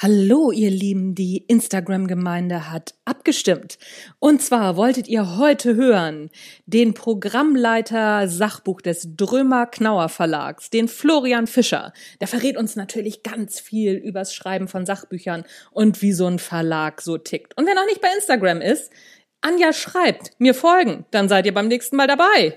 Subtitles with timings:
[0.00, 3.78] Hallo, ihr Lieben, die Instagram-Gemeinde hat abgestimmt.
[4.20, 6.30] Und zwar wolltet ihr heute hören
[6.66, 11.92] den Programmleiter Sachbuch des Drömer Knauer Verlags, den Florian Fischer.
[12.20, 17.02] Der verrät uns natürlich ganz viel übers Schreiben von Sachbüchern und wie so ein Verlag
[17.02, 17.58] so tickt.
[17.58, 18.92] Und wer noch nicht bei Instagram ist,
[19.40, 22.56] Anja schreibt, mir folgen, dann seid ihr beim nächsten Mal dabei.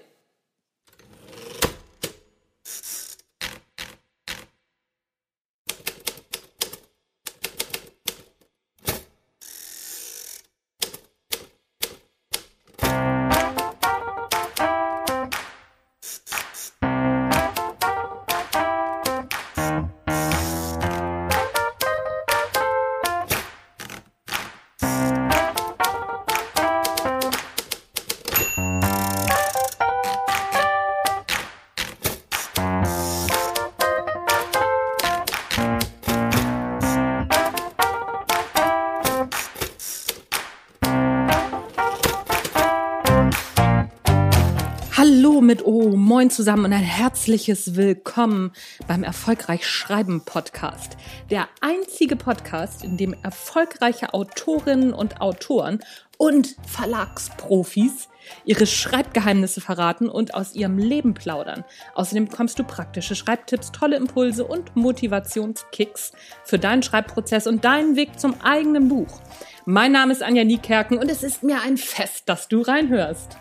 [45.62, 48.52] Mit O, moin zusammen und ein herzliches Willkommen
[48.88, 50.98] beim Erfolgreich Schreiben Podcast.
[51.30, 55.80] Der einzige Podcast, in dem erfolgreiche Autorinnen und Autoren
[56.18, 58.10] und Verlagsprofis
[58.46, 61.64] ihre Schreibgeheimnisse verraten und aus ihrem Leben plaudern.
[61.96, 66.12] Außerdem bekommst du praktische Schreibtipps, tolle Impulse und Motivationskicks
[66.44, 69.22] für deinen Schreibprozess und deinen Weg zum eigenen Buch.
[69.66, 73.38] Mein Name ist Anja Niekerken und es ist mir ein Fest, dass du reinhörst.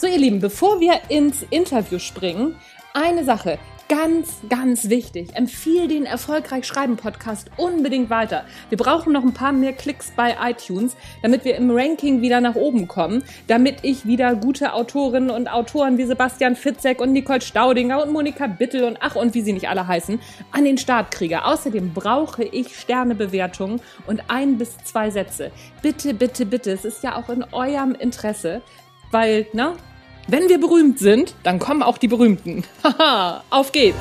[0.00, 2.54] So, ihr Lieben, bevor wir ins Interview springen,
[2.94, 3.58] eine Sache.
[3.88, 5.34] Ganz, ganz wichtig.
[5.34, 8.44] Empfiehl den Erfolgreich Schreiben Podcast unbedingt weiter.
[8.68, 12.54] Wir brauchen noch ein paar mehr Klicks bei iTunes, damit wir im Ranking wieder nach
[12.54, 18.00] oben kommen, damit ich wieder gute Autorinnen und Autoren wie Sebastian Fitzek und Nicole Staudinger
[18.00, 20.20] und Monika Bittel und ach und wie sie nicht alle heißen,
[20.52, 21.44] an den Start kriege.
[21.44, 25.50] Außerdem brauche ich Sternebewertungen und ein bis zwei Sätze.
[25.82, 26.70] Bitte, bitte, bitte.
[26.70, 28.62] Es ist ja auch in eurem Interesse,
[29.10, 29.72] weil, ne?
[30.30, 32.62] Wenn wir berühmt sind, dann kommen auch die Berühmten.
[32.84, 33.96] Haha, auf geht's!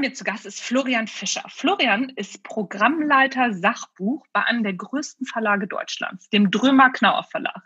[0.00, 1.44] Mir zu Gast ist Florian Fischer.
[1.48, 7.62] Florian ist Programmleiter Sachbuch bei einem der größten Verlage Deutschlands, dem Drömer Knauer Verlag.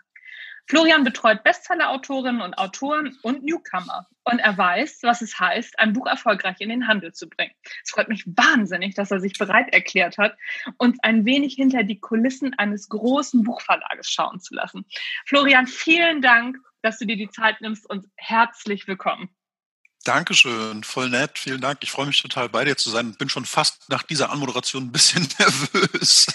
[0.67, 4.07] Florian betreut Bestsellerautorinnen und Autoren und Newcomer.
[4.23, 7.53] Und er weiß, was es heißt, ein Buch erfolgreich in den Handel zu bringen.
[7.83, 10.35] Es freut mich wahnsinnig, dass er sich bereit erklärt hat,
[10.77, 14.85] uns ein wenig hinter die Kulissen eines großen Buchverlages schauen zu lassen.
[15.25, 19.29] Florian, vielen Dank, dass du dir die Zeit nimmst und herzlich willkommen.
[20.05, 21.79] Dankeschön, voll nett, vielen Dank.
[21.81, 24.91] Ich freue mich total bei dir zu sein bin schon fast nach dieser Anmoderation ein
[24.91, 26.27] bisschen nervös.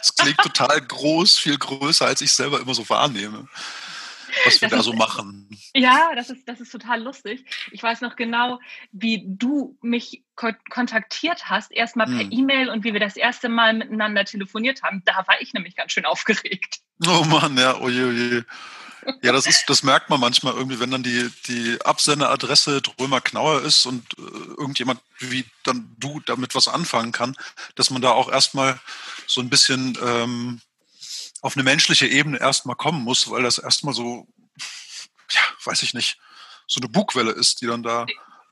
[0.00, 3.48] Es klingt total groß, viel größer, als ich selber immer so wahrnehme,
[4.44, 5.48] was wir das da so machen.
[5.74, 7.44] Ja, das ist, das ist total lustig.
[7.72, 8.60] Ich weiß noch genau,
[8.92, 12.30] wie du mich ko kontaktiert hast, erstmal per hm.
[12.30, 15.02] E-Mail und wie wir das erste Mal miteinander telefoniert haben.
[15.04, 16.78] Da war ich nämlich ganz schön aufgeregt.
[17.04, 18.46] Oh Mann, ja, oje, oje.
[19.22, 23.62] Ja, das ist, das merkt man manchmal irgendwie, wenn dann die, die Absenderadresse Drömer Knauer
[23.62, 27.36] ist und äh, irgendjemand wie dann du damit was anfangen kann,
[27.74, 28.80] dass man da auch erstmal
[29.26, 30.60] so ein bisschen ähm,
[31.40, 34.26] auf eine menschliche Ebene erstmal kommen muss, weil das erstmal so,
[35.30, 36.18] ja, weiß ich nicht,
[36.66, 38.06] so eine Bugwelle ist, die dann da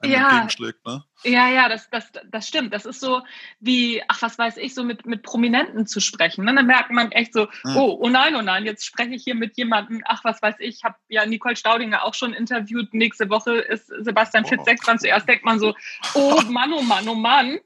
[0.08, 0.28] ja.
[0.28, 0.84] entgegenschlägt.
[0.86, 1.04] Ne?
[1.24, 2.72] Ja, ja, das, das, das stimmt.
[2.74, 3.22] Das ist so
[3.60, 6.44] wie, ach, was weiß ich, so mit, mit Prominenten zu sprechen.
[6.44, 6.54] Ne?
[6.54, 7.76] Dann merkt man echt so, hm.
[7.76, 10.76] oh, oh nein, oh nein, jetzt spreche ich hier mit jemandem, ach, was weiß ich,
[10.76, 12.92] ich habe ja Nicole Staudinger auch schon interviewt.
[12.92, 14.48] Nächste Woche ist Sebastian oh.
[14.48, 14.98] Fitzek dran.
[14.98, 15.74] Zuerst denkt man so,
[16.14, 17.58] oh Mann, oh Mann, oh Mann.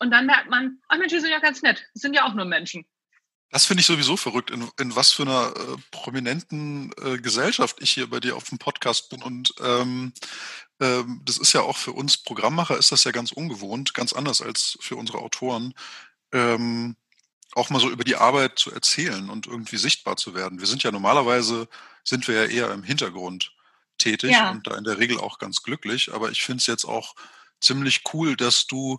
[0.00, 1.86] Und dann merkt man, ach Mensch, die sind ja ganz nett.
[1.94, 2.84] Das sind ja auch nur Menschen.
[3.50, 7.92] Das finde ich sowieso verrückt, in, in was für einer äh, prominenten äh, Gesellschaft ich
[7.92, 9.22] hier bei dir auf dem Podcast bin.
[9.22, 10.12] Und ähm,
[10.80, 14.42] ähm, das ist ja auch für uns Programmmacher ist das ja ganz ungewohnt, ganz anders
[14.42, 15.74] als für unsere Autoren,
[16.32, 16.96] ähm,
[17.54, 20.58] auch mal so über die Arbeit zu erzählen und irgendwie sichtbar zu werden.
[20.58, 21.68] Wir sind ja normalerweise,
[22.02, 23.52] sind wir ja eher im Hintergrund
[23.98, 24.50] tätig ja.
[24.50, 26.12] und da in der Regel auch ganz glücklich.
[26.12, 27.14] Aber ich finde es jetzt auch
[27.60, 28.98] ziemlich cool, dass du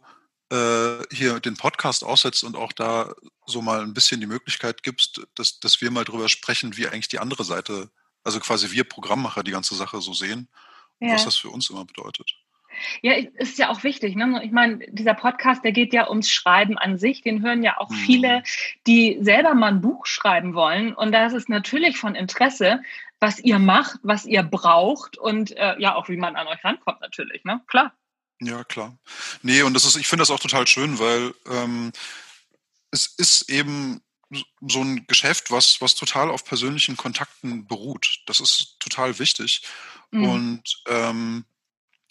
[1.12, 3.13] hier den Podcast aussetzt und auch da
[3.47, 7.07] so mal ein bisschen die Möglichkeit gibst, dass, dass wir mal drüber sprechen, wie eigentlich
[7.07, 7.89] die andere Seite,
[8.24, 10.47] also quasi wir Programmmacher die ganze Sache so sehen
[11.00, 11.13] ja.
[11.13, 12.36] was das für uns immer bedeutet.
[13.01, 14.15] Ja, ist ja auch wichtig.
[14.18, 14.42] Ne?
[14.44, 17.21] Ich meine, dieser Podcast, der geht ja ums Schreiben an sich.
[17.21, 18.44] Den hören ja auch viele, mhm.
[18.86, 20.94] die selber mal ein Buch schreiben wollen.
[20.94, 22.81] Und da ist es natürlich von Interesse,
[23.21, 27.00] was ihr macht, was ihr braucht und äh, ja auch, wie man an euch rankommt
[27.00, 27.45] natürlich.
[27.45, 27.62] Ne?
[27.68, 27.94] Klar.
[28.41, 28.97] Ja, klar.
[29.41, 31.91] Nee, und das ist, ich finde das auch total schön, weil ähm,
[32.91, 34.01] es ist eben
[34.61, 38.21] so ein Geschäft, was, was total auf persönlichen Kontakten beruht.
[38.25, 39.61] Das ist total wichtig.
[40.11, 40.23] Mhm.
[40.23, 41.45] Und ähm,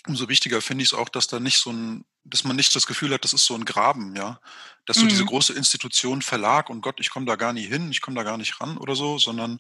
[0.07, 2.87] umso wichtiger finde ich es auch, dass da nicht so ein, dass man nicht das
[2.87, 4.41] Gefühl hat, das ist so ein Graben, ja.
[4.87, 5.29] Dass so diese mhm.
[5.29, 8.39] große Institution, Verlag und Gott, ich komme da gar nie hin, ich komme da gar
[8.39, 9.59] nicht ran oder so, sondern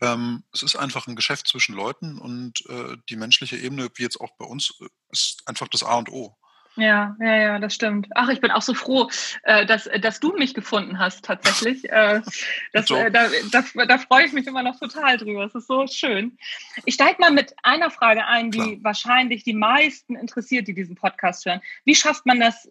[0.00, 4.20] ähm, es ist einfach ein Geschäft zwischen Leuten und äh, die menschliche Ebene, wie jetzt
[4.20, 6.36] auch bei uns, äh, ist einfach das A und O.
[6.78, 8.06] Ja, ja, ja, das stimmt.
[8.14, 9.10] Ach, ich bin auch so froh,
[9.42, 11.90] äh, dass, dass du mich gefunden hast, tatsächlich.
[11.90, 12.22] Äh,
[12.72, 12.94] das, so.
[12.94, 15.44] äh, da, da, da freue ich mich immer noch total drüber.
[15.44, 16.38] Es ist so schön.
[16.84, 18.84] Ich steige mal mit einer Frage ein, die Klar.
[18.84, 21.60] wahrscheinlich die meisten interessiert, die diesen Podcast hören.
[21.84, 22.70] Wie schafft man das,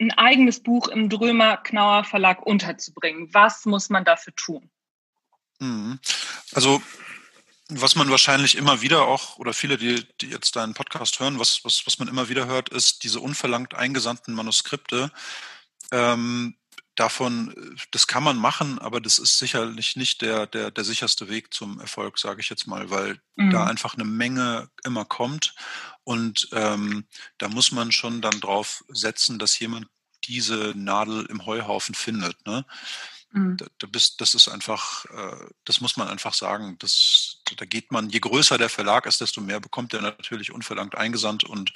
[0.00, 3.32] ein eigenes Buch im Drömer Knauer Verlag unterzubringen?
[3.32, 4.70] Was muss man dafür tun?
[5.62, 5.98] Mhm.
[6.54, 6.82] Also
[7.68, 11.64] was man wahrscheinlich immer wieder auch, oder viele, die, die jetzt deinen Podcast hören, was,
[11.64, 15.10] was, was man immer wieder hört, ist diese unverlangt eingesandten Manuskripte.
[15.90, 16.56] Ähm,
[16.96, 21.54] davon, das kann man machen, aber das ist sicherlich nicht der, der, der sicherste Weg
[21.54, 23.50] zum Erfolg, sage ich jetzt mal, weil mhm.
[23.50, 25.54] da einfach eine Menge immer kommt.
[26.04, 27.06] Und ähm,
[27.38, 29.86] da muss man schon dann drauf setzen, dass jemand
[30.24, 32.44] diese Nadel im Heuhaufen findet.
[32.46, 32.64] Ne?
[33.32, 33.56] Mhm.
[33.56, 36.76] Da, da bist, das ist einfach, äh, das muss man einfach sagen.
[36.78, 40.96] Das, da geht man, je größer der Verlag ist, desto mehr bekommt er natürlich unverlangt
[40.96, 41.72] eingesandt und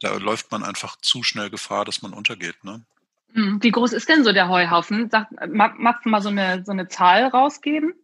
[0.00, 2.62] da läuft man einfach zu schnell Gefahr, dass man untergeht.
[2.64, 2.84] Ne?
[3.32, 3.62] Mhm.
[3.62, 5.10] Wie groß ist denn so der Heuhaufen?
[5.10, 7.94] Sag, magst du mal so eine, so eine Zahl rausgeben?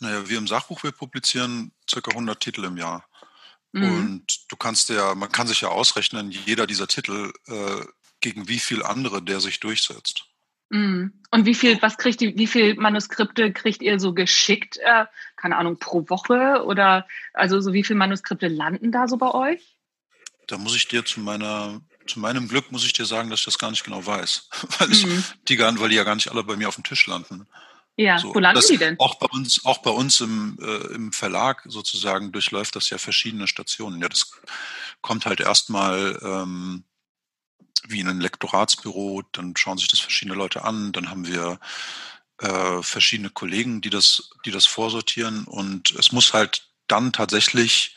[0.00, 3.04] Naja, wir im Sachbuch, wir publizieren circa 100 Titel im Jahr.
[3.72, 3.84] Mhm.
[3.84, 7.84] Und du kannst ja, man kann sich ja ausrechnen, jeder dieser Titel, äh,
[8.20, 10.26] gegen wie viel andere der sich durchsetzt.
[10.72, 11.12] Mhm.
[11.30, 14.78] Und wie viel, was kriegt ihr, wie viel Manuskripte kriegt ihr so geschickt?
[14.78, 15.04] Äh,
[15.36, 19.76] keine Ahnung, pro Woche oder also so wie viele Manuskripte landen da so bei euch?
[20.46, 23.44] Da muss ich dir zu meiner, zu meinem Glück muss ich dir sagen, dass ich
[23.44, 24.48] das gar nicht genau weiß.
[24.78, 25.22] weil ich mhm.
[25.48, 27.46] die gar, weil die ja gar nicht alle bei mir auf dem Tisch landen.
[27.96, 28.98] Ja, so, wo landen die denn?
[28.98, 33.46] Auch bei uns, auch bei uns im, äh, im Verlag sozusagen durchläuft das ja verschiedene
[33.46, 34.00] Stationen.
[34.00, 34.40] Ja, das
[35.02, 36.84] kommt halt erstmal ähm,
[37.88, 41.58] wie in ein Lektoratsbüro, dann schauen sich das verschiedene Leute an, dann haben wir
[42.38, 47.96] äh, verschiedene Kollegen, die das, die das vorsortieren und es muss halt dann tatsächlich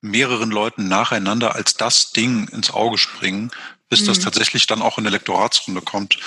[0.00, 3.50] mehreren Leuten nacheinander als das Ding ins Auge springen,
[3.88, 4.06] bis mhm.
[4.06, 6.18] das tatsächlich dann auch in der Lektoratsrunde kommt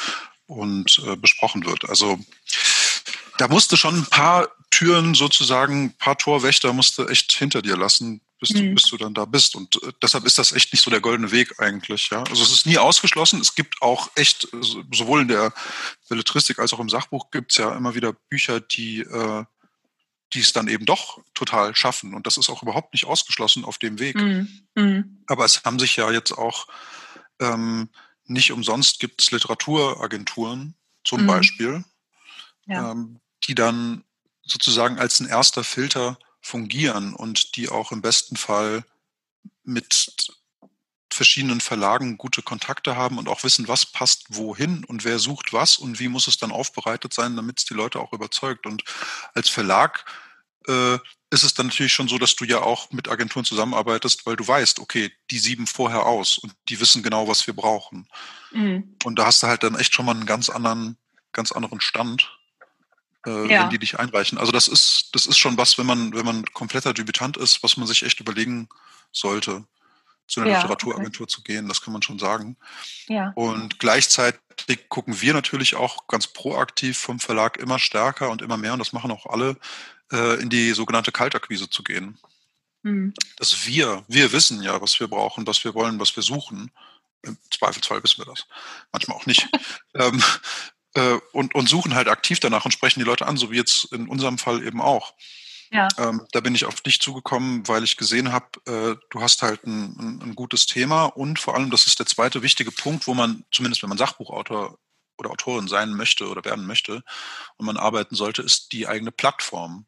[0.46, 1.90] und äh, besprochen wird.
[1.90, 2.20] Also
[3.38, 8.22] da musste schon ein paar Türen sozusagen, ein paar Torwächter musste echt hinter dir lassen,
[8.42, 8.56] bis, mhm.
[8.58, 9.56] du, bis du dann da bist.
[9.56, 12.10] Und äh, deshalb ist das echt nicht so der goldene Weg eigentlich.
[12.10, 12.24] Ja?
[12.24, 13.40] Also es ist nie ausgeschlossen.
[13.40, 14.50] Es gibt auch echt,
[14.92, 15.54] sowohl in der
[16.10, 19.46] Belletristik als auch im Sachbuch gibt es ja immer wieder Bücher, die, äh,
[20.34, 22.14] die es dann eben doch total schaffen.
[22.16, 24.16] Und das ist auch überhaupt nicht ausgeschlossen auf dem Weg.
[24.16, 24.50] Mhm.
[24.76, 25.24] Mhm.
[25.28, 26.68] Aber es haben sich ja jetzt auch
[27.40, 27.90] ähm,
[28.26, 31.28] nicht umsonst gibt es Literaturagenturen zum mhm.
[31.28, 31.84] Beispiel,
[32.66, 32.92] ja.
[32.92, 34.04] ähm, die dann
[34.44, 38.84] sozusagen als ein erster Filter fungieren und die auch im besten Fall
[39.64, 40.32] mit
[41.14, 45.78] verschiedenen Verlagen gute Kontakte haben und auch wissen, was passt wohin und wer sucht was
[45.78, 48.66] und wie muss es dann aufbereitet sein, damit es die Leute auch überzeugt.
[48.66, 48.84] Und
[49.34, 50.06] als Verlag
[50.68, 50.98] äh,
[51.30, 54.48] ist es dann natürlich schon so, dass du ja auch mit Agenturen zusammenarbeitest, weil du
[54.48, 58.08] weißt, okay, die sieben vorher aus und die wissen genau, was wir brauchen.
[58.52, 58.96] Mhm.
[59.04, 60.98] Und da hast du halt dann echt schon mal einen ganz anderen,
[61.32, 62.38] ganz anderen Stand
[63.26, 63.64] äh, ja.
[63.64, 64.38] wenn die dich einreichen.
[64.38, 67.78] Also das ist, das ist schon was, wenn man, wenn man kompletter Debütant ist, was
[67.78, 68.68] man sich echt überlegen
[69.12, 69.64] sollte,
[70.28, 71.34] zu einer ja, Literaturagentur okay.
[71.34, 72.56] zu gehen, das kann man schon sagen.
[73.08, 73.32] Ja.
[73.36, 74.40] Und gleichzeitig
[74.88, 78.94] gucken wir natürlich auch ganz proaktiv vom Verlag immer stärker und immer mehr, und das
[78.94, 79.58] machen auch alle,
[80.12, 82.18] äh, in die sogenannte Kaltakquise zu gehen.
[82.84, 83.14] Mhm.
[83.38, 86.72] Dass wir, wir wissen ja, was wir brauchen, was wir wollen, was wir suchen.
[87.24, 88.48] Im Zweifelsfall wissen wir das.
[88.92, 89.48] Manchmal auch nicht.
[89.94, 90.24] ähm,
[90.96, 93.86] äh, und, und suchen halt aktiv danach und sprechen die Leute an, so wie jetzt
[93.94, 95.14] in unserem Fall eben auch.
[95.72, 95.88] Ja.
[95.98, 99.66] Ähm, da bin ich auf dich zugekommen, weil ich gesehen habe, äh, du hast halt
[99.66, 103.46] ein, ein, gutes Thema und vor allem, das ist der zweite wichtige Punkt, wo man,
[103.52, 104.78] zumindest wenn man Sachbuchautor
[105.18, 107.04] oder Autorin sein möchte oder werden möchte
[107.56, 109.86] und man arbeiten sollte, ist die eigene Plattform.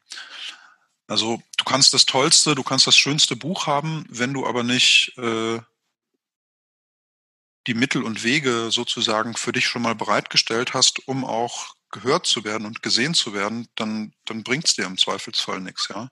[1.07, 5.17] Also du kannst das tollste, du kannst das schönste Buch haben, wenn du aber nicht
[5.17, 5.59] äh,
[7.67, 12.43] die Mittel und Wege sozusagen für dich schon mal bereitgestellt hast, um auch gehört zu
[12.43, 16.09] werden und gesehen zu werden, dann, dann bringt es dir im Zweifelsfall nichts, ja.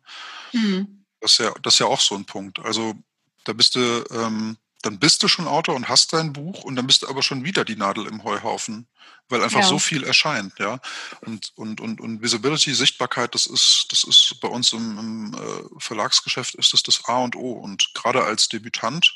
[0.53, 1.05] Mhm.
[1.19, 1.53] Das ist ja.
[1.61, 2.59] Das ist ja auch so ein Punkt.
[2.59, 2.95] Also
[3.43, 6.87] da bist du, ähm, dann bist du schon Autor und hast dein Buch und dann
[6.87, 8.87] bist du aber schon wieder die Nadel im Heuhaufen,
[9.29, 9.67] weil einfach ja.
[9.67, 10.79] so viel erscheint, ja.
[11.21, 15.79] Und, und, und, und Visibility, Sichtbarkeit, das ist, das ist bei uns im, im äh,
[15.79, 17.51] Verlagsgeschäft ist das das A und O.
[17.51, 19.11] Und gerade als Debütant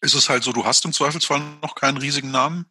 [0.00, 2.66] ist es halt so, du hast im Zweifelsfall noch keinen riesigen Namen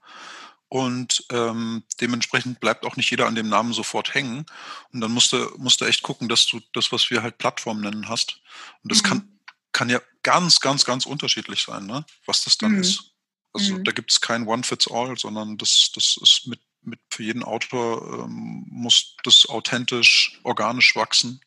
[0.74, 4.48] und ähm, dementsprechend bleibt auch nicht jeder an dem Namen sofort hängen.
[4.92, 7.82] Und dann musst du, musst du echt gucken, dass du das, was wir halt Plattform
[7.82, 8.42] nennen, hast.
[8.82, 9.08] Und das mhm.
[9.08, 9.40] kann,
[9.72, 12.04] kann ja ganz, ganz, ganz unterschiedlich sein, ne?
[12.26, 12.82] was das dann mhm.
[12.82, 13.12] ist.
[13.54, 13.84] Also mhm.
[13.84, 18.66] da gibt es kein One-Fits-All, sondern das, das ist mit, mit für jeden Autor ähm,
[18.68, 21.40] muss das authentisch, organisch wachsen.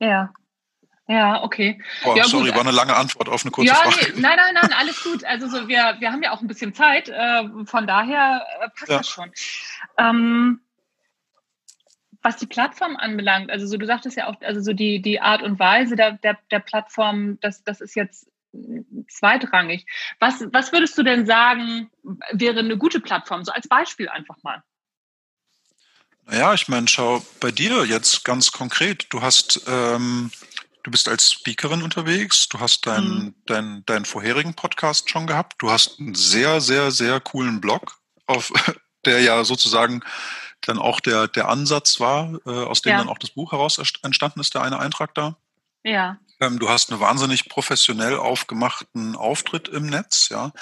[0.00, 0.32] Ja.
[1.10, 1.82] Ja, okay.
[2.04, 2.54] Oh, ja, sorry, gut.
[2.54, 4.12] war eine lange Antwort auf eine kurze ja, Frage.
[4.14, 5.24] Nee, nein, nein, nein, alles gut.
[5.24, 8.88] Also so, wir, wir haben ja auch ein bisschen Zeit, äh, von daher äh, passt
[8.88, 8.98] ja.
[8.98, 9.32] das schon.
[9.98, 10.60] Ähm,
[12.22, 15.42] was die Plattform anbelangt, also so du sagtest ja auch, also so die, die Art
[15.42, 18.28] und Weise der, der, der Plattform, das, das ist jetzt
[19.08, 19.86] zweitrangig.
[20.20, 21.90] Was, was würdest du denn sagen,
[22.30, 23.44] wäre eine gute Plattform?
[23.44, 24.62] So als Beispiel einfach mal.
[26.26, 29.06] Naja, ich meine, schau bei dir jetzt ganz konkret.
[29.10, 30.30] Du hast ähm,
[30.82, 33.34] Du bist als Speakerin unterwegs, du hast deinen, mhm.
[33.46, 38.52] deinen, deinen vorherigen Podcast schon gehabt, du hast einen sehr, sehr, sehr coolen Blog, auf,
[39.04, 40.02] der ja sozusagen
[40.62, 42.98] dann auch der, der Ansatz war, äh, aus dem ja.
[42.98, 45.36] dann auch das Buch heraus entstanden ist, der eine Eintrag da.
[45.82, 46.18] Ja.
[46.40, 50.52] Ähm, du hast einen wahnsinnig professionell aufgemachten Auftritt im Netz, ja.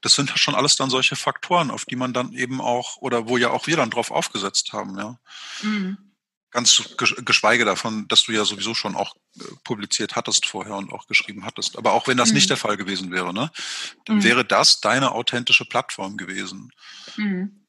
[0.00, 3.28] Das sind ja schon alles dann solche Faktoren, auf die man dann eben auch, oder
[3.28, 5.18] wo ja auch wir dann drauf aufgesetzt haben, ja.
[5.62, 5.98] Mhm.
[6.54, 11.08] Ganz geschweige davon, dass du ja sowieso schon auch äh, publiziert hattest vorher und auch
[11.08, 11.76] geschrieben hattest.
[11.76, 12.36] Aber auch wenn das mhm.
[12.36, 13.50] nicht der Fall gewesen wäre, ne,
[14.04, 14.24] dann mhm.
[14.24, 16.70] wäre das deine authentische Plattform gewesen.
[17.16, 17.66] Mhm.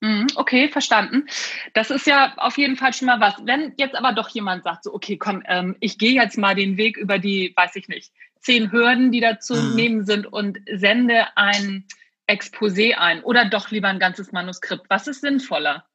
[0.00, 0.26] mhm.
[0.36, 1.26] Okay, verstanden.
[1.74, 3.34] Das ist ja auf jeden Fall schon mal was.
[3.44, 6.78] Wenn jetzt aber doch jemand sagt, so, okay, komm, ähm, ich gehe jetzt mal den
[6.78, 8.10] Weg über die, weiß ich nicht,
[8.40, 9.74] zehn Hürden, die da zu mhm.
[9.74, 11.84] nehmen sind und sende ein
[12.26, 14.88] Exposé ein oder doch lieber ein ganzes Manuskript.
[14.88, 15.87] Was ist sinnvoller?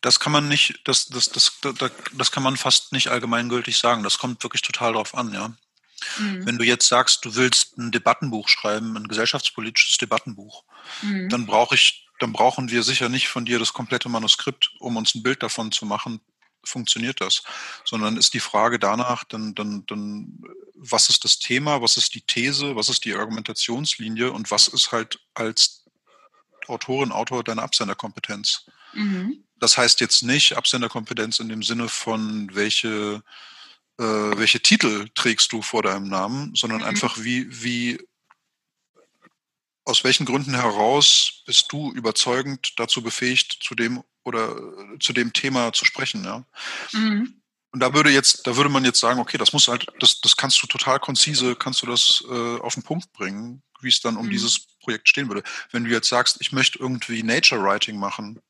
[0.00, 4.04] Das kann man nicht, das, das, das, das, das kann man fast nicht allgemeingültig sagen.
[4.04, 5.52] Das kommt wirklich total drauf an, ja.
[6.18, 6.46] Mhm.
[6.46, 10.64] Wenn du jetzt sagst, du willst ein Debattenbuch schreiben, ein gesellschaftspolitisches Debattenbuch,
[11.02, 11.28] mhm.
[11.28, 15.14] dann brauche ich, dann brauchen wir sicher nicht von dir das komplette Manuskript, um uns
[15.14, 16.20] ein Bild davon zu machen,
[16.64, 17.42] funktioniert das,
[17.84, 20.40] sondern ist die Frage danach, dann, dann, dann,
[20.74, 24.92] was ist das Thema, was ist die These, was ist die Argumentationslinie und was ist
[24.92, 25.84] halt als
[26.66, 28.66] Autorin, Autor deine Absenderkompetenz?
[28.92, 33.22] Mhm das heißt jetzt nicht Absenderkompetenz in dem Sinne von welche,
[33.98, 36.86] äh, welche Titel trägst du vor deinem Namen, sondern mhm.
[36.86, 37.98] einfach wie, wie,
[39.84, 44.56] aus welchen Gründen heraus bist du überzeugend dazu befähigt, zu dem oder
[45.00, 46.44] zu dem Thema zu sprechen, ja.
[46.92, 47.40] Mhm.
[47.70, 50.36] Und da würde jetzt, da würde man jetzt sagen, okay, das muss halt, das, das
[50.36, 54.16] kannst du total konzise, kannst du das äh, auf den Punkt bringen, wie es dann
[54.16, 54.30] um mhm.
[54.30, 55.42] dieses Projekt stehen würde.
[55.70, 58.40] Wenn du jetzt sagst, ich möchte irgendwie Nature Writing machen,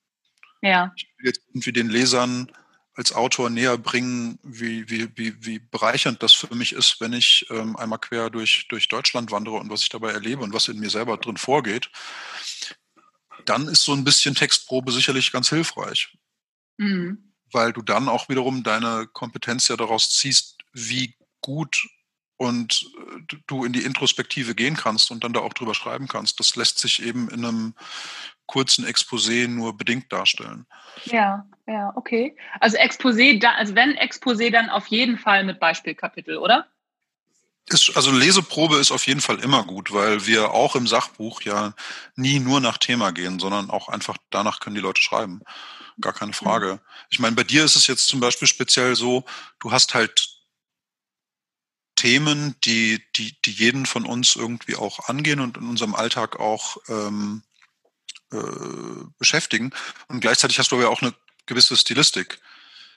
[0.63, 0.93] ja.
[0.97, 2.51] Ich will jetzt irgendwie den Lesern
[2.99, 7.47] als Autor näher bringen, wie, wie, wie, wie bereichernd das für mich ist, wenn ich
[7.49, 10.81] ähm, einmal quer durch, durch Deutschland wandere und was ich dabei erlebe und was in
[10.81, 11.91] mir selber drin vorgeht,
[13.45, 16.19] dann ist so ein bisschen Textprobe sicherlich ganz hilfreich.
[16.77, 17.33] Mhm.
[17.53, 21.89] Weil du dann auch wiederum deine Kompetenz ja daraus ziehst, wie gut
[22.39, 26.41] und äh, du in die Introspektive gehen kannst und dann da auch drüber schreiben kannst.
[26.41, 27.75] Das lässt sich eben in einem
[28.47, 30.65] kurzen Exposé nur bedingt darstellen.
[31.05, 32.35] Ja, ja, okay.
[32.61, 36.67] Also Exposé, also wenn Exposé, dann auf jeden Fall mit Beispielkapitel, oder?
[37.67, 41.75] Ist, also Leseprobe ist auf jeden Fall immer gut, weil wir auch im Sachbuch ja
[42.17, 45.43] nie nur nach Thema gehen, sondern auch einfach danach können die Leute schreiben.
[46.01, 46.75] Gar keine Frage.
[46.75, 46.81] Mhm.
[47.11, 49.25] Ich meine, bei dir ist es jetzt zum Beispiel speziell so,
[49.59, 50.38] du hast halt
[51.99, 56.77] Themen, die, die, die jeden von uns irgendwie auch angehen und in unserem Alltag auch
[56.89, 57.43] ähm,
[58.31, 58.39] äh,
[59.19, 59.73] beschäftigen.
[60.07, 61.13] Und gleichzeitig hast du ja auch eine
[61.47, 62.39] gewisse Stilistik,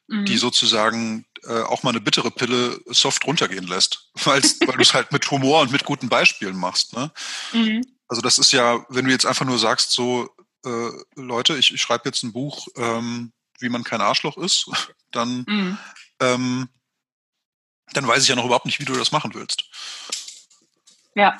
[0.08, 0.26] mhm.
[0.26, 5.12] die sozusagen äh, auch mal eine bittere Pille soft runtergehen lässt, weil du es halt
[5.12, 6.94] mit Humor und mit guten Beispielen machst.
[6.94, 7.12] Ne?
[7.54, 7.82] Mhm.
[8.08, 10.30] Also das ist ja, wenn du jetzt einfach nur sagst, so
[10.64, 14.70] äh, Leute, ich, ich schreibe jetzt ein Buch, ähm, wie man kein Arschloch ist,
[15.12, 15.78] dann mhm.
[16.20, 16.70] ähm,
[17.94, 19.66] dann weiß ich ja noch überhaupt nicht, wie du das machen willst.
[21.16, 21.40] Ja,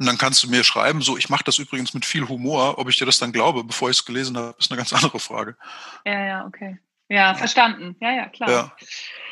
[0.00, 2.78] und dann kannst du mir schreiben, so, ich mache das übrigens mit viel Humor.
[2.78, 5.20] Ob ich dir das dann glaube, bevor ich es gelesen habe, ist eine ganz andere
[5.20, 5.58] Frage.
[6.06, 6.78] Ja, ja, okay.
[7.10, 7.96] Ja, verstanden.
[8.00, 8.50] Ja, ja, klar.
[8.50, 8.76] Ja.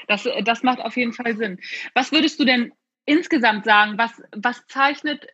[0.08, 1.58] Das, das macht auf jeden Fall Sinn.
[1.94, 2.72] Was würdest du denn
[3.06, 3.96] insgesamt sagen?
[3.96, 5.26] Was, was zeichnet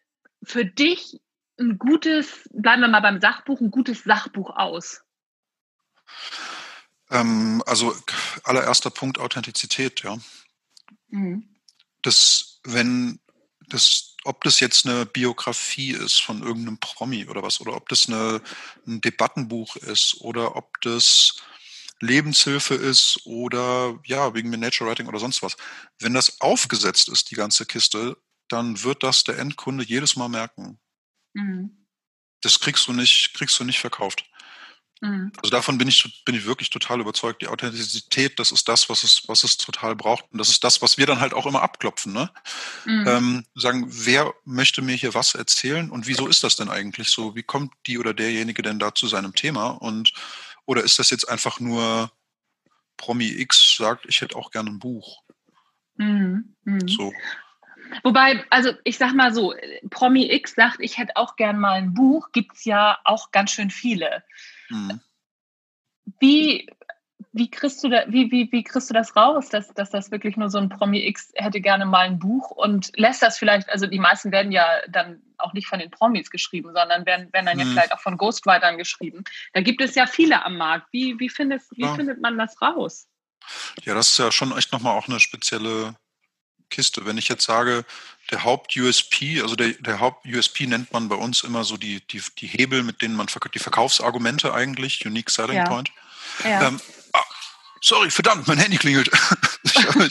[0.44, 1.20] für dich
[1.58, 5.02] ein gutes, bleiben wir mal beim Sachbuch, ein gutes Sachbuch aus?
[7.10, 7.92] Ähm, also
[8.44, 10.16] allererster Punkt Authentizität, ja.
[11.08, 11.48] Mhm.
[12.02, 13.20] Das, wenn
[13.68, 18.08] das, ob das jetzt eine Biografie ist von irgendeinem Promi oder was, oder ob das
[18.08, 18.42] eine,
[18.86, 21.42] ein Debattenbuch ist, oder ob das
[22.00, 25.56] Lebenshilfe ist oder ja, wegen mir Nature Writing oder sonst was.
[25.98, 28.16] Wenn das aufgesetzt ist, die ganze Kiste,
[28.48, 30.78] dann wird das der Endkunde jedes Mal merken.
[31.32, 31.86] Mhm.
[32.40, 34.24] Das kriegst du nicht, kriegst du nicht verkauft.
[35.04, 35.32] Mhm.
[35.42, 37.42] Also davon bin ich, bin ich wirklich total überzeugt.
[37.42, 40.24] Die Authentizität, das ist das, was es, was es total braucht.
[40.32, 42.14] Und das ist das, was wir dann halt auch immer abklopfen.
[42.14, 42.30] Ne?
[42.86, 43.04] Mhm.
[43.06, 47.36] Ähm, sagen, wer möchte mir hier was erzählen und wieso ist das denn eigentlich so?
[47.36, 49.68] Wie kommt die oder derjenige denn da zu seinem Thema?
[49.68, 50.14] Und
[50.64, 52.10] oder ist das jetzt einfach nur
[52.96, 55.22] Promi X sagt, ich hätte auch gerne ein Buch?
[55.96, 56.54] Mhm.
[56.64, 56.88] mhm.
[56.88, 57.12] So.
[58.02, 59.54] Wobei, also ich sag mal so,
[59.90, 63.50] Promi X sagt, ich hätte auch gern mal ein Buch, gibt es ja auch ganz
[63.50, 64.24] schön viele.
[64.74, 65.00] Mhm.
[66.20, 66.68] Wie,
[67.32, 70.36] wie kriegst du da, wie, wie, wie kriegst du das raus, dass, dass das wirklich
[70.36, 73.86] nur so ein Promi X hätte gerne mal ein Buch und lässt das vielleicht, also
[73.86, 77.56] die meisten werden ja dann auch nicht von den Promis geschrieben, sondern werden, werden dann
[77.56, 77.62] mhm.
[77.62, 79.24] ja vielleicht auch von Ghostwritern geschrieben.
[79.52, 80.88] Da gibt es ja viele am Markt.
[80.92, 81.94] Wie, wie, findest, wie ja.
[81.94, 83.08] findet man das raus?
[83.82, 85.96] Ja, das ist ja schon echt nochmal auch eine spezielle
[86.70, 87.06] Kiste.
[87.06, 87.84] Wenn ich jetzt sage,
[88.30, 92.46] der Haupt-USP, also der, der Haupt-USP nennt man bei uns immer so die, die, die
[92.46, 95.64] Hebel, mit denen man die Verkaufsargumente eigentlich, Unique Selling ja.
[95.64, 95.90] Point.
[96.42, 96.68] Ja.
[96.68, 96.80] Ähm,
[97.12, 97.22] ah,
[97.80, 99.10] sorry, verdammt, mein Handy klingelt.
[99.96, 100.08] oh.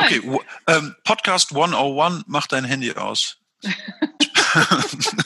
[0.00, 0.22] Okay,
[0.66, 3.36] ähm, Podcast 101, mach dein Handy aus.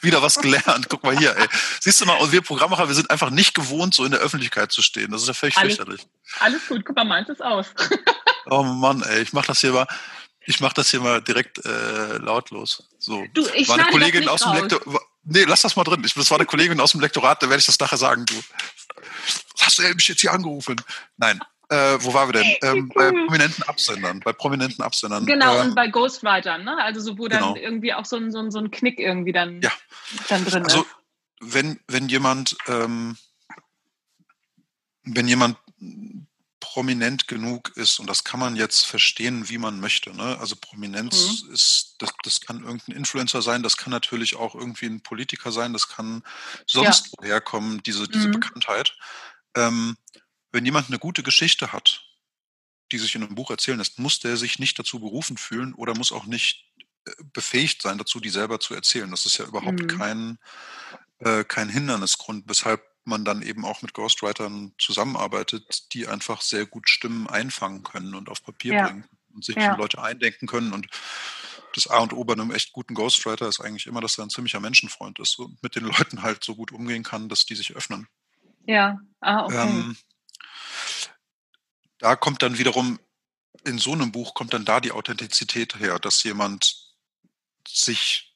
[0.00, 0.88] Wieder was gelernt.
[0.88, 1.46] Guck mal hier, ey.
[1.80, 4.72] Siehst du mal, und wir Programmmacher, wir sind einfach nicht gewohnt, so in der Öffentlichkeit
[4.72, 5.10] zu stehen.
[5.10, 6.06] Das ist ja völlig alles, fürchterlich.
[6.40, 7.66] Alles gut, guck mal, meins ist aus.
[8.46, 9.86] oh Mann, ey, ich mach das hier mal.
[10.46, 12.88] Ich mache das hier mal direkt äh, lautlos.
[12.98, 13.24] So.
[13.34, 15.02] Du, ich war eine Kollegin aus dem Lektorat.
[15.22, 16.02] Nee, lass das mal drin.
[16.04, 18.34] Ich, das war eine Kollegin aus dem Lektorat, da werde ich das nachher sagen, du.
[19.60, 20.80] Hast du mich jetzt hier angerufen?
[21.18, 21.40] Nein.
[21.70, 22.56] Äh, wo waren wir denn?
[22.62, 24.20] Ähm, bei prominenten Absendern.
[24.20, 25.24] Bei prominenten Absendern.
[25.24, 26.76] Genau, äh, und bei Ghostwritern, ne?
[26.82, 27.56] Also so, wo dann genau.
[27.56, 29.70] irgendwie auch so ein, so, ein, so ein Knick irgendwie dann, ja.
[30.28, 30.86] dann drin also, ist.
[30.86, 30.86] Also
[31.40, 33.16] wenn, wenn jemand, ähm,
[35.04, 35.58] wenn jemand
[36.58, 40.14] prominent genug ist, und das kann man jetzt verstehen, wie man möchte.
[40.14, 40.38] Ne?
[40.40, 41.54] Also Prominenz mhm.
[41.54, 45.72] ist, das, das kann irgendein Influencer sein, das kann natürlich auch irgendwie ein Politiker sein,
[45.72, 46.22] das kann
[46.66, 47.12] sonst ja.
[47.18, 48.32] woher kommen, diese, diese mhm.
[48.32, 48.96] Bekanntheit.
[49.56, 49.96] Ähm,
[50.52, 52.04] wenn jemand eine gute Geschichte hat,
[52.92, 55.96] die sich in einem Buch erzählen lässt, muss der sich nicht dazu berufen fühlen oder
[55.96, 56.66] muss auch nicht
[57.06, 59.10] äh, befähigt sein, dazu die selber zu erzählen.
[59.10, 59.86] Das ist ja überhaupt mhm.
[59.86, 60.38] kein,
[61.18, 66.88] äh, kein Hindernisgrund, weshalb man dann eben auch mit Ghostwritern zusammenarbeitet, die einfach sehr gut
[66.88, 68.86] Stimmen einfangen können und auf Papier ja.
[68.86, 69.74] bringen und sich ja.
[69.76, 70.72] Leute eindenken können.
[70.72, 70.88] Und
[71.74, 74.30] das A und O bei einem echt guten Ghostwriter ist eigentlich immer, dass er ein
[74.30, 77.74] ziemlicher Menschenfreund ist und mit den Leuten halt so gut umgehen kann, dass die sich
[77.74, 78.08] öffnen.
[78.66, 79.68] Ja, ah, okay.
[79.68, 79.96] Ähm,
[82.00, 82.98] da kommt dann wiederum,
[83.64, 86.94] in so einem Buch kommt dann da die Authentizität her, dass jemand
[87.68, 88.34] sich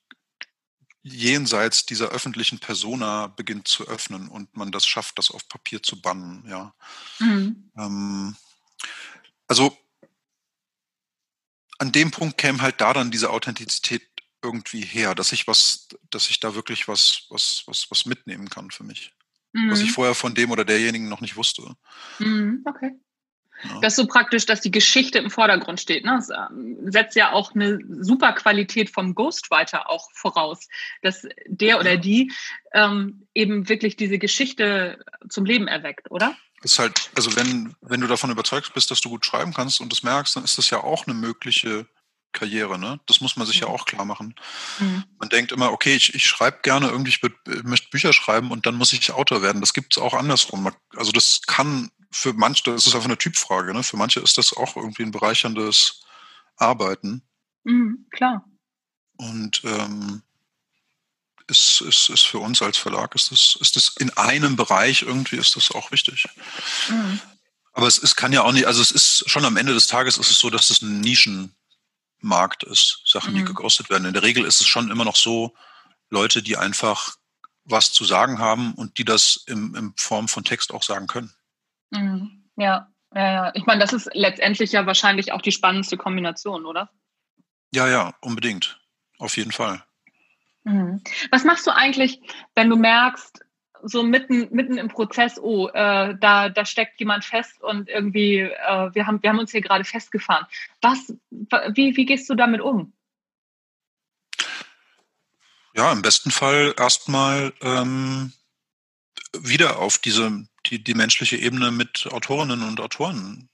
[1.02, 6.00] jenseits dieser öffentlichen Persona beginnt zu öffnen und man das schafft, das auf Papier zu
[6.00, 6.74] bannen, ja.
[7.18, 7.70] Mhm.
[7.76, 8.36] Ähm,
[9.46, 9.76] also
[11.78, 14.02] an dem Punkt käme halt da dann diese Authentizität
[14.42, 18.70] irgendwie her, dass ich was, dass ich da wirklich was, was, was, was mitnehmen kann
[18.70, 19.12] für mich.
[19.52, 19.70] Mhm.
[19.70, 19.94] Was ich mhm.
[19.94, 21.76] vorher von dem oder derjenigen noch nicht wusste.
[22.18, 22.62] Mhm.
[22.64, 22.92] Okay.
[23.62, 23.80] Ja.
[23.80, 26.04] Das ist so praktisch, dass die Geschichte im Vordergrund steht.
[26.04, 26.16] Ne?
[26.16, 30.68] Das ähm, setzt ja auch eine super Qualität vom Ghostwriter auch voraus,
[31.02, 32.32] dass der oder die
[32.72, 36.36] ähm, eben wirklich diese Geschichte zum Leben erweckt, oder?
[36.62, 39.92] Ist halt, also wenn, wenn du davon überzeugt bist, dass du gut schreiben kannst und
[39.92, 41.86] das merkst, dann ist das ja auch eine mögliche
[42.34, 43.00] Karriere, ne?
[43.06, 43.68] Das muss man sich mhm.
[43.68, 44.34] ja auch klar machen.
[44.78, 45.04] Mhm.
[45.18, 48.66] Man denkt immer, okay, ich, ich schreibe gerne irgendwie, ich, ich möchte Bücher schreiben und
[48.66, 49.60] dann muss ich Autor werden.
[49.60, 50.70] Das gibt es auch andersrum.
[50.96, 53.82] Also das kann für manche, das ist einfach eine Typfrage, ne?
[53.82, 56.02] Für manche ist das auch irgendwie ein bereicherndes
[56.56, 57.22] Arbeiten.
[57.64, 58.44] Mhm, klar.
[59.16, 60.22] Und ähm,
[61.48, 65.36] ist, ist, ist für uns als Verlag, ist das, ist das in einem Bereich irgendwie,
[65.36, 66.26] ist das auch wichtig.
[66.88, 67.20] Mhm.
[67.72, 70.16] Aber es, es kann ja auch nicht, also es ist schon am Ende des Tages
[70.16, 73.38] ist es so, dass es ein Nischenmarkt ist, Sachen, mhm.
[73.38, 74.04] die gekostet werden.
[74.04, 75.52] In der Regel ist es schon immer noch so,
[76.10, 77.16] Leute, die einfach
[77.64, 81.34] was zu sagen haben und die das im, in Form von Text auch sagen können.
[81.90, 82.44] Mhm.
[82.56, 83.52] Ja, ja, ja.
[83.54, 86.90] Ich meine, das ist letztendlich ja wahrscheinlich auch die spannendste Kombination, oder?
[87.72, 88.80] Ja, ja, unbedingt.
[89.18, 89.82] Auf jeden Fall.
[90.64, 91.02] Mhm.
[91.30, 92.20] Was machst du eigentlich,
[92.54, 93.44] wenn du merkst,
[93.82, 98.94] so mitten, mitten im Prozess, oh, äh, da, da steckt jemand fest und irgendwie, äh,
[98.94, 100.46] wir, haben, wir haben uns hier gerade festgefahren.
[100.80, 102.94] Was, wie, wie gehst du damit um?
[105.74, 108.32] Ja, im besten Fall erstmal ähm,
[109.36, 113.48] wieder auf diese die, die menschliche Ebene mit Autorinnen und Autoren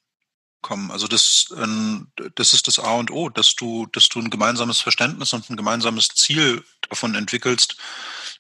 [0.63, 0.91] kommen.
[0.91, 4.81] Also das, ähm, das ist das A und O, dass du, dass du ein gemeinsames
[4.81, 7.77] Verständnis und ein gemeinsames Ziel davon entwickelst,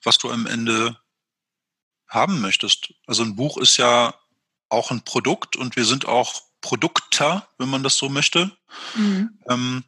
[0.02, 0.98] was du am Ende
[2.08, 2.92] haben möchtest.
[3.06, 4.14] Also ein Buch ist ja
[4.68, 8.56] auch ein Produkt und wir sind auch Produkter, wenn man das so möchte,
[8.94, 9.38] mhm.
[9.48, 9.84] ähm,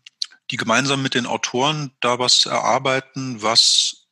[0.50, 4.06] die gemeinsam mit den Autoren da was erarbeiten, was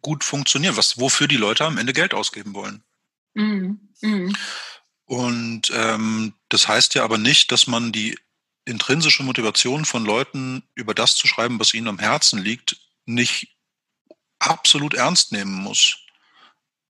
[0.00, 2.82] gut funktioniert, was wofür die Leute am Ende Geld ausgeben wollen.
[3.34, 3.80] Mhm.
[4.00, 4.36] Mhm.
[5.04, 8.18] Und ähm, das heißt ja aber nicht, dass man die
[8.64, 13.56] intrinsische Motivation von Leuten, über das zu schreiben, was ihnen am Herzen liegt, nicht
[14.38, 15.96] absolut ernst nehmen muss.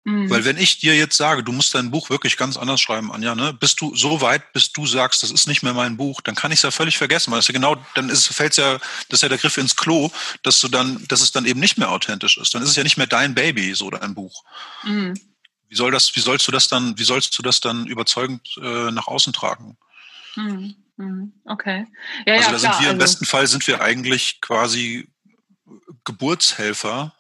[0.05, 0.29] Mhm.
[0.31, 3.35] Weil wenn ich dir jetzt sage, du musst dein Buch wirklich ganz anders schreiben, Anja,
[3.35, 6.35] ne, bist du so weit, bis du sagst, das ist nicht mehr mein Buch, dann
[6.35, 8.79] kann ich es ja völlig vergessen, weil es ja genau, dann ist fällt's ja,
[9.09, 10.11] das ist ja der Griff ins Klo,
[10.43, 12.53] dass du dann, dass es dann eben nicht mehr authentisch ist.
[12.55, 14.43] Dann ist es ja nicht mehr dein Baby, so dein Buch.
[14.83, 15.15] Mhm.
[15.73, 18.91] Wie soll das, wie sollst du das dann, wie sollst du das dann überzeugend äh,
[18.91, 19.79] nach außen tragen?
[20.37, 21.33] Mhm.
[21.47, 21.87] Okay.
[22.27, 22.59] Ja, also ja, da klar.
[22.59, 25.09] sind wir, im also, besten Fall sind wir eigentlich quasi
[26.05, 27.15] Geburtshelfer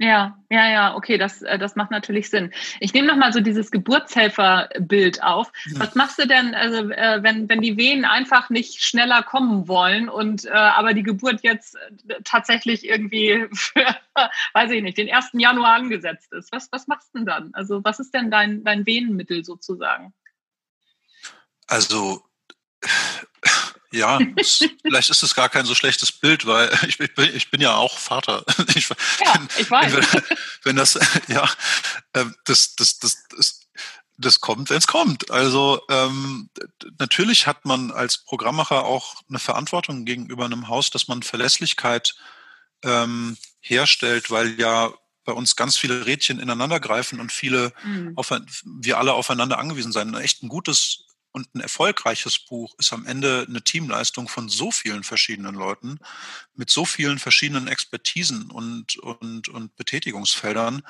[0.00, 2.52] ja, ja, ja, okay, das, äh, das macht natürlich Sinn.
[2.78, 5.52] Ich nehme nochmal so dieses Geburtshelferbild auf.
[5.66, 5.80] Ja.
[5.80, 10.08] Was machst du denn, also äh, wenn, wenn die Wehen einfach nicht schneller kommen wollen
[10.08, 11.76] und äh, aber die Geburt jetzt
[12.22, 13.86] tatsächlich irgendwie für,
[14.54, 15.30] weiß ich nicht, den 1.
[15.32, 16.52] Januar angesetzt ist?
[16.52, 17.50] Was, was machst du denn dann?
[17.54, 20.14] Also was ist denn dein, dein Wehenmittel sozusagen?
[21.66, 22.22] Also
[23.92, 27.50] ja, es, vielleicht ist es gar kein so schlechtes Bild, weil ich, ich, bin, ich
[27.50, 28.44] bin ja auch Vater.
[28.74, 29.92] Ich, ja, ich weiß.
[29.92, 30.22] Wenn,
[30.64, 30.98] wenn das,
[31.28, 31.48] ja,
[32.14, 33.60] ähm, das, das, das, das,
[34.18, 35.30] das kommt, wenn es kommt.
[35.30, 36.50] Also ähm,
[36.98, 42.14] natürlich hat man als Programmmacher auch eine Verantwortung gegenüber einem Haus, dass man Verlässlichkeit
[42.82, 44.92] ähm, herstellt, weil ja
[45.24, 48.12] bei uns ganz viele Rädchen ineinander greifen und viele mhm.
[48.16, 48.32] auf,
[48.64, 50.14] wir alle aufeinander angewiesen sein.
[50.14, 51.04] Echt ein gutes
[51.38, 56.00] und ein erfolgreiches Buch ist am Ende eine Teamleistung von so vielen verschiedenen Leuten
[56.54, 60.82] mit so vielen verschiedenen Expertisen und, und, und Betätigungsfeldern,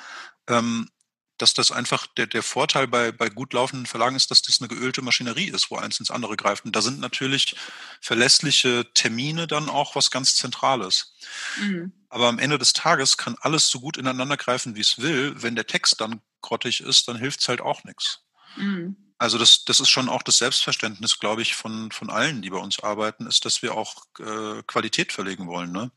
[0.47, 0.89] ähm,
[1.37, 4.67] dass das einfach der, der Vorteil bei, bei gut laufenden Verlagen ist, dass das eine
[4.67, 6.65] geölte Maschinerie ist, wo eins ins andere greift.
[6.65, 7.55] Und da sind natürlich
[8.01, 11.15] verlässliche Termine dann auch was ganz Zentrales.
[11.59, 11.93] Mhm.
[12.09, 15.35] Aber am Ende des Tages kann alles so gut ineinander greifen, wie es will.
[15.37, 18.21] Wenn der Text dann grottig ist, dann hilft es halt auch nichts.
[18.57, 19.08] Mhm.
[19.19, 22.57] Also das, das ist schon auch das Selbstverständnis, glaube ich, von, von allen, die bei
[22.57, 25.73] uns arbeiten, ist, dass wir auch äh, Qualität verlegen wollen.
[25.73, 25.91] Ne?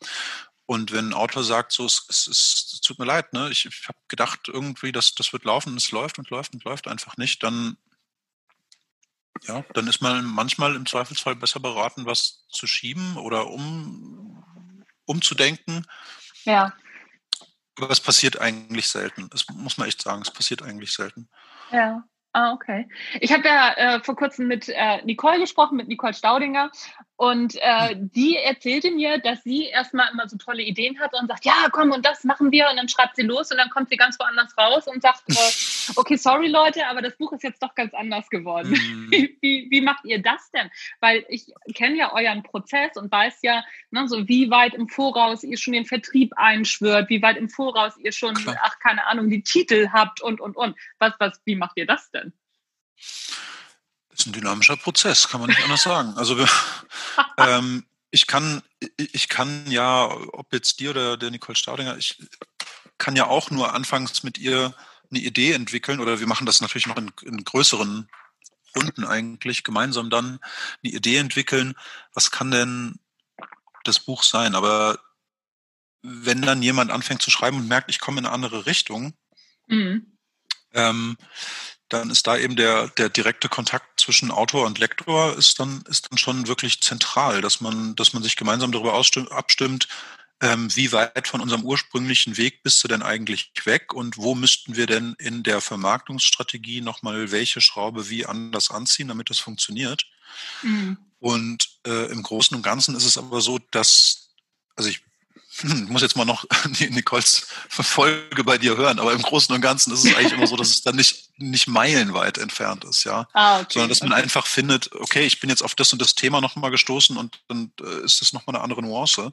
[0.67, 3.49] Und wenn ein Autor sagt, so, es, es, es tut mir leid, ne?
[3.51, 6.89] ich, ich habe gedacht irgendwie, dass das wird laufen, es läuft und läuft und läuft
[6.89, 7.77] einfach nicht, dann
[9.45, 15.87] ja, dann ist man manchmal im Zweifelsfall besser beraten, was zu schieben oder um, umzudenken.
[16.45, 16.73] Ja.
[17.77, 19.29] Aber es passiert eigentlich selten.
[19.31, 21.29] Das muss man echt sagen, es passiert eigentlich selten.
[21.73, 22.05] Ja.
[22.35, 22.89] Ah, okay.
[23.21, 26.71] Ich habe ja äh, vor kurzem mit äh, Nicole gesprochen, mit Nicole Staudinger.
[27.17, 31.45] Und äh, die erzählte mir, dass sie erstmal immer so tolle Ideen hat und sagt,
[31.45, 32.69] ja, komm, und das machen wir.
[32.69, 35.35] Und dann schreibt sie los und dann kommt sie ganz woanders raus und sagt, äh,
[35.97, 38.71] okay, sorry Leute, aber das Buch ist jetzt doch ganz anders geworden.
[38.71, 39.11] Mhm.
[39.13, 40.71] Wie, wie, wie, macht ihr das denn?
[41.01, 45.45] Weil ich kenne ja euren Prozess und weiß ja, ne, so wie weit im Voraus
[45.45, 48.59] ihr schon den Vertrieb einschwört, wie weit im Voraus ihr schon, Klar.
[48.63, 50.77] ach, keine Ahnung, die Titel habt und, und, und.
[50.99, 52.33] Was, was, wie macht ihr das denn?
[54.23, 56.15] Ist ein dynamischer Prozess, kann man nicht anders sagen.
[56.17, 56.39] Also
[57.39, 58.63] ähm, ich kann,
[58.97, 62.23] ich kann ja, ob jetzt dir oder der Nicole Staudinger, ich
[62.99, 64.77] kann ja auch nur anfangs mit ihr
[65.11, 68.09] eine Idee entwickeln oder wir machen das natürlich noch in, in größeren
[68.77, 70.39] Runden eigentlich, gemeinsam dann
[70.85, 71.75] eine Idee entwickeln,
[72.15, 73.01] was kann denn
[73.83, 74.55] das Buch sein?
[74.55, 75.01] Aber
[76.03, 79.15] wenn dann jemand anfängt zu schreiben und merkt, ich komme in eine andere Richtung,
[79.67, 80.17] mhm.
[80.75, 81.17] ähm,
[81.93, 86.11] dann ist da eben der, der direkte Kontakt zwischen Autor und Lektor ist dann, ist
[86.11, 89.89] dann schon wirklich zentral, dass man, dass man sich gemeinsam darüber abstimmt,
[90.41, 94.77] ähm, wie weit von unserem ursprünglichen Weg bist du denn eigentlich weg und wo müssten
[94.77, 100.07] wir denn in der Vermarktungsstrategie nochmal welche Schraube wie anders anziehen, damit das funktioniert.
[100.63, 100.99] Mhm.
[101.21, 104.35] Und äh, im Großen und Ganzen ist es aber so, dass,
[104.75, 105.03] also ich
[105.61, 106.45] ich muss jetzt mal noch
[106.79, 110.57] Nicoles Folge bei dir hören, aber im Großen und Ganzen ist es eigentlich immer so,
[110.57, 113.29] dass es dann nicht, nicht meilenweit entfernt ist, ja.
[113.33, 114.23] Ah, okay, Sondern dass man okay.
[114.23, 117.73] einfach findet, okay, ich bin jetzt auf das und das Thema nochmal gestoßen und dann
[117.81, 119.33] äh, ist es nochmal eine andere Nuance.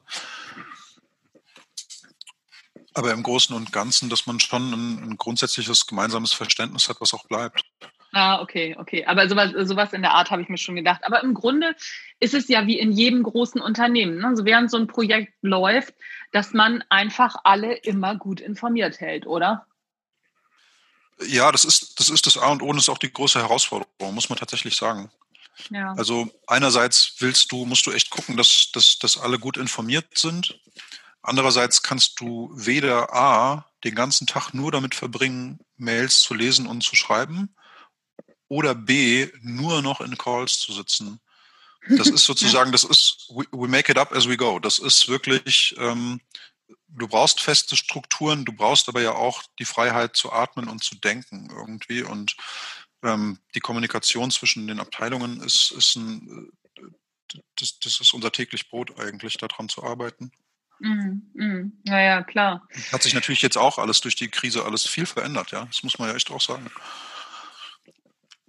[2.92, 7.14] Aber im Großen und Ganzen, dass man schon ein, ein grundsätzliches gemeinsames Verständnis hat, was
[7.14, 7.62] auch bleibt.
[8.12, 9.04] Ah, okay, okay.
[9.06, 11.02] Aber sowas, sowas in der Art habe ich mir schon gedacht.
[11.04, 11.76] Aber im Grunde
[12.18, 14.18] ist es ja wie in jedem großen Unternehmen.
[14.18, 14.26] Ne?
[14.26, 15.94] Also während so ein Projekt läuft,
[16.32, 19.66] dass man einfach alle immer gut informiert hält, oder?
[21.26, 24.14] Ja, das ist das, ist das A und O und ist auch die große Herausforderung,
[24.14, 25.10] muss man tatsächlich sagen.
[25.68, 25.92] Ja.
[25.92, 30.58] Also einerseits willst du, musst du echt gucken, dass, dass, dass alle gut informiert sind.
[31.22, 36.82] Andererseits kannst du weder A, den ganzen Tag nur damit verbringen, Mails zu lesen und
[36.82, 37.54] zu schreiben,
[38.50, 41.20] oder B, nur noch in Calls zu sitzen.
[41.88, 44.58] Das ist sozusagen, das ist, we, we make it up as we go.
[44.58, 46.20] Das ist wirklich, ähm,
[46.88, 50.96] du brauchst feste Strukturen, du brauchst aber ja auch die Freiheit zu atmen und zu
[50.96, 52.02] denken irgendwie.
[52.02, 52.36] Und
[53.04, 58.68] ähm, die Kommunikation zwischen den Abteilungen ist, ist ein, äh, das, das ist unser täglich
[58.68, 60.32] Brot eigentlich, daran zu arbeiten.
[60.80, 61.70] Mhm, mh.
[61.84, 62.66] Ja, ja, klar.
[62.90, 65.66] Hat sich natürlich jetzt auch alles durch die Krise alles viel verändert, ja.
[65.66, 66.68] Das muss man ja echt auch sagen.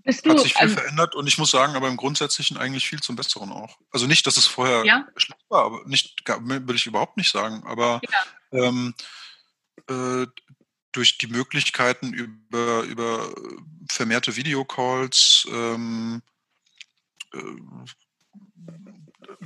[0.04, 2.88] Bist du, Hat sich viel ähm, verändert und ich muss sagen, aber im Grundsätzlichen eigentlich
[2.88, 3.78] viel zum Besseren auch.
[3.92, 5.08] Also nicht, dass es vorher ja?
[5.16, 7.64] schlecht war, aber nicht, will ich überhaupt nicht sagen.
[7.66, 8.02] Aber
[8.52, 8.68] ja.
[8.68, 8.94] ähm,
[9.90, 10.28] äh,
[10.92, 13.34] durch die Möglichkeiten über, über
[13.90, 16.22] vermehrte Videocalls, ähm,
[17.34, 17.40] äh,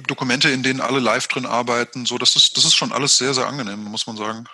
[0.08, 3.34] Dokumente, in denen alle live drin arbeiten, so das ist, das ist schon alles sehr,
[3.34, 4.48] sehr angenehm, muss man sagen.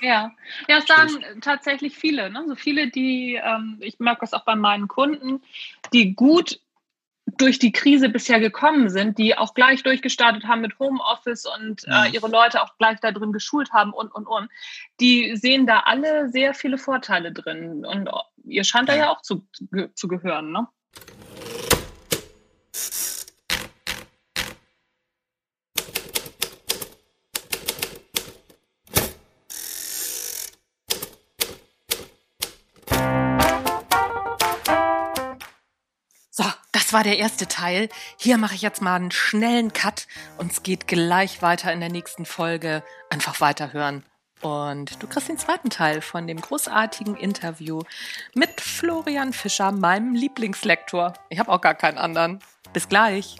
[0.00, 0.32] Ja,
[0.68, 2.30] ja, es sagen tatsächlich viele.
[2.30, 2.44] Ne?
[2.48, 5.42] So viele, die, ähm, ich merke das auch bei meinen Kunden,
[5.92, 6.60] die gut
[7.38, 12.08] durch die Krise bisher gekommen sind, die auch gleich durchgestartet haben mit Homeoffice und äh,
[12.12, 14.48] ihre Leute auch gleich da drin geschult haben und, und, und,
[15.00, 17.84] die sehen da alle sehr viele Vorteile drin.
[17.84, 18.08] Und
[18.44, 19.46] ihr scheint da ja auch zu,
[19.94, 20.68] zu gehören, ne?
[36.96, 37.90] War der erste Teil.
[38.16, 40.06] Hier mache ich jetzt mal einen schnellen Cut
[40.38, 42.82] und es geht gleich weiter in der nächsten Folge.
[43.10, 44.02] Einfach weiterhören.
[44.40, 47.82] Und du kriegst den zweiten Teil von dem großartigen Interview
[48.32, 51.12] mit Florian Fischer, meinem Lieblingslektor.
[51.28, 52.40] Ich habe auch gar keinen anderen.
[52.72, 53.36] Bis gleich.